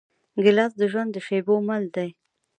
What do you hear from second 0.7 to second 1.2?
د ژوند د